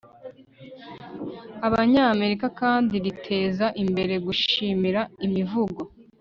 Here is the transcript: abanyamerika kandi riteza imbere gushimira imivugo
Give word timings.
abanyamerika 1.67 2.47
kandi 2.59 2.93
riteza 3.05 3.65
imbere 3.83 4.13
gushimira 4.25 5.01
imivugo 5.25 5.81